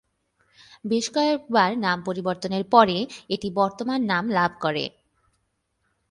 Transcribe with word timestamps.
বেশ 0.85 1.05
কয়েকবার 1.09 1.69
নাম 1.77 1.97
পরিবর্তনের 2.05 2.63
পরে 2.65 2.97
এটি 3.29 3.47
বর্তমান 3.51 3.99
নাম 4.05 4.23
লাভ 4.29 4.51
করে। 4.61 4.85